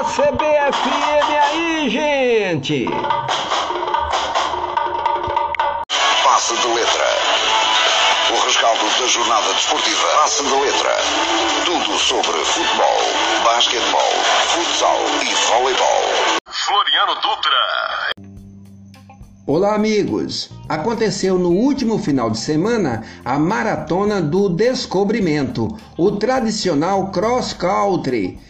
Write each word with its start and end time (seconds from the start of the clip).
a 0.00 0.04
CBFM 0.04 1.36
aí, 1.42 1.90
gente! 1.90 2.86
Passe 6.24 6.56
de 6.56 6.68
letra. 6.68 7.04
O 8.30 8.46
rescaldo 8.46 8.80
da 8.98 9.06
jornada 9.06 9.52
desportiva. 9.52 10.06
Passe 10.22 10.42
de 10.42 10.54
letra. 10.54 10.96
Tudo 11.66 11.98
sobre 11.98 12.32
futebol, 12.46 13.44
basquetebol, 13.44 14.12
futsal 14.46 14.96
e 15.22 15.34
voleibol. 15.50 16.02
Floriano 16.48 17.14
Dutra. 17.16 18.10
Olá, 19.46 19.74
amigos! 19.74 20.48
Aconteceu 20.66 21.38
no 21.38 21.50
último 21.50 21.98
final 21.98 22.30
de 22.30 22.38
semana 22.38 23.04
a 23.22 23.38
Maratona 23.38 24.22
do 24.22 24.48
Descobrimento, 24.48 25.76
o 25.98 26.12
tradicional 26.12 27.10
cross 27.10 27.52
country. 27.52 28.40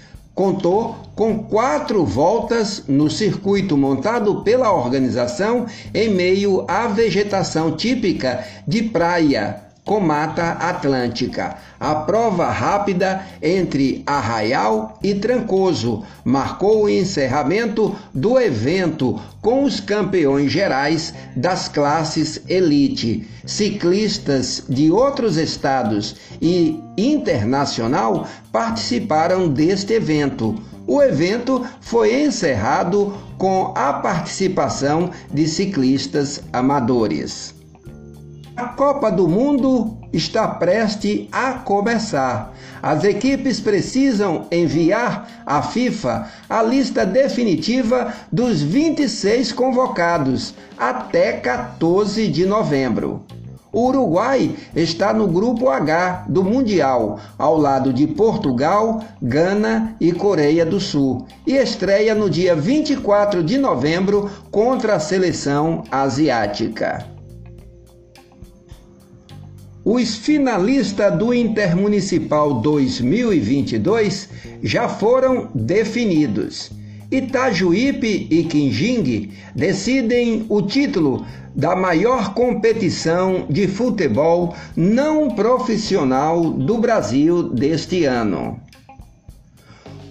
Contou 0.41 0.97
com 1.15 1.41
quatro 1.41 2.03
voltas 2.03 2.85
no 2.89 3.11
circuito 3.11 3.77
montado 3.77 4.43
pela 4.43 4.73
organização 4.73 5.67
em 5.93 6.09
meio 6.09 6.65
à 6.67 6.87
vegetação 6.87 7.77
típica 7.77 8.43
de 8.67 8.85
praia 8.85 9.70
com 9.85 10.01
Mata 10.01 10.53
Atlântica. 10.53 11.57
A 11.79 11.95
prova 11.95 12.51
rápida 12.51 13.25
entre 13.43 14.03
Arraial 14.07 14.99
e 15.03 15.15
Trancoso 15.15 16.05
marcou 16.25 16.85
o 16.85 16.89
encerramento 16.89 17.97
do 18.13 18.39
evento 18.39 19.21
com 19.41 19.65
os 19.65 19.81
campeões 19.81 20.53
gerais 20.53 21.15
das 21.35 21.69
classes 21.69 22.41
elite. 22.49 23.29
Ciclistas 23.47 24.65
de 24.69 24.91
outros 24.91 25.37
estados 25.37 26.17
e 26.41 26.79
internacional 26.97 28.29
participaram 28.53 29.49
deste 29.49 29.95
evento. 29.95 30.61
O 30.87 31.01
evento 31.01 31.65
foi 31.81 32.23
encerrado 32.23 33.15
com 33.39 33.73
a 33.77 33.93
participação 33.95 35.11
de 35.33 35.47
ciclistas 35.47 36.43
amadores. 36.53 37.60
A 38.61 38.65
Copa 38.65 39.11
do 39.11 39.27
Mundo 39.27 39.97
está 40.13 40.47
prestes 40.47 41.27
a 41.33 41.55
começar. 41.55 42.53
As 42.83 43.05
equipes 43.05 43.59
precisam 43.59 44.45
enviar 44.53 45.43
à 45.47 45.63
FIFA 45.63 46.29
a 46.47 46.63
lista 46.63 47.07
definitiva 47.07 48.13
dos 48.31 48.61
26 48.61 49.53
convocados 49.53 50.53
até 50.77 51.33
14 51.33 52.29
de 52.29 52.45
novembro. 52.45 53.23
O 53.73 53.87
Uruguai 53.87 54.55
está 54.77 55.15
no 55.15 55.27
grupo 55.27 55.71
H 55.71 56.27
do 56.29 56.45
Mundial, 56.45 57.19
ao 57.39 57.57
lado 57.57 57.95
de 57.95 58.07
Portugal, 58.07 59.03
Gana 59.23 59.97
e 59.99 60.13
Coreia 60.13 60.67
do 60.67 60.79
Sul, 60.79 61.27
e 61.47 61.55
estreia 61.55 62.15
no 62.15 62.29
dia 62.29 62.55
24 62.55 63.43
de 63.43 63.57
novembro 63.57 64.31
contra 64.51 64.97
a 64.97 65.01
seleção 65.01 65.83
asiática. 65.91 67.20
Os 69.85 70.15
finalistas 70.15 71.17
do 71.17 71.33
Intermunicipal 71.33 72.61
2022 72.61 74.29
já 74.63 74.87
foram 74.87 75.49
definidos. 75.55 76.71
Itajuípe 77.11 78.29
e 78.31 78.45
Quinjing 78.45 79.33
decidem 79.57 80.45
o 80.51 80.61
título 80.61 81.25
da 81.57 81.75
maior 81.75 82.35
competição 82.35 83.47
de 83.49 83.67
futebol 83.67 84.55
não 84.77 85.31
profissional 85.31 86.51
do 86.51 86.77
Brasil 86.77 87.43
deste 87.43 88.05
ano. 88.05 88.61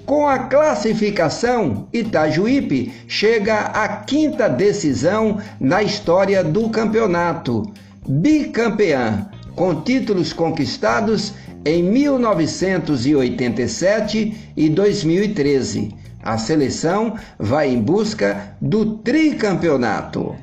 Com 0.03 0.27
a 0.27 0.39
classificação, 0.39 1.87
Itajuípe 1.93 2.91
chega 3.07 3.59
à 3.59 3.87
quinta 3.87 4.49
decisão 4.49 5.37
na 5.59 5.83
história 5.83 6.43
do 6.43 6.69
campeonato, 6.69 7.71
bicampeã 8.07 9.29
com 9.59 9.75
títulos 9.81 10.31
conquistados 10.31 11.33
em 11.65 11.83
1987 11.83 14.51
e 14.55 14.69
2013. 14.69 15.93
A 16.23 16.37
seleção 16.37 17.15
vai 17.37 17.69
em 17.69 17.81
busca 17.81 18.55
do 18.61 18.99
tricampeonato. 18.99 20.33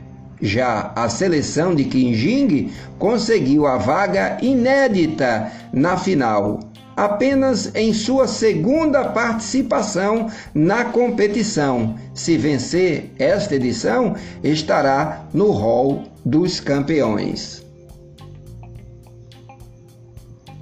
Já 0.43 0.93
a 0.95 1.09
seleção 1.09 1.75
de 1.75 1.85
Qinjing 1.85 2.71
conseguiu 2.99 3.67
a 3.67 3.79
vaga 3.79 4.37
inédita 4.43 5.51
na 5.73 5.97
final, 5.97 6.61
apenas 6.95 7.75
em 7.75 7.95
sua 7.95 8.29
segunda 8.29 9.03
participação 9.03 10.31
na 10.55 10.85
competição. 10.85 11.95
Se 12.13 12.37
vencer 12.37 13.15
esta 13.19 13.55
edição, 13.55 14.15
estará 14.45 15.25
no 15.33 15.53
hall 15.53 16.03
dos 16.23 16.61
campeões. 16.61 17.65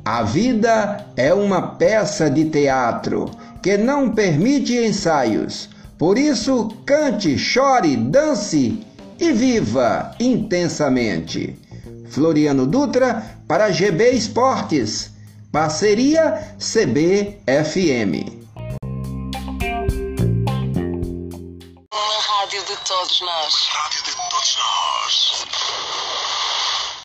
A 0.04 0.22
vida 0.22 1.06
é 1.16 1.32
uma 1.32 1.62
peça 1.62 2.28
de 2.28 2.44
teatro 2.50 3.30
que 3.62 3.78
não 3.78 4.10
permite 4.10 4.76
ensaios. 4.76 5.70
Por 5.96 6.18
isso, 6.18 6.68
cante, 6.84 7.38
chore, 7.38 7.96
dance 7.96 8.86
e 9.18 9.32
viva 9.32 10.14
intensamente. 10.20 11.58
Floriano 12.10 12.66
Dutra 12.66 13.24
para 13.48 13.70
GB 13.70 14.10
Esportes. 14.10 15.10
Parceria 15.50 16.54
CBFM. 16.58 18.44
Uma 21.90 22.20
rádio 22.20 22.62
de 22.66 22.76
todos 22.84 23.20
nós. 23.22 23.54
Uma 23.54 23.80
rádio 23.80 24.04
de 24.04 24.12
todos 24.12 24.58
nós. 24.58 25.53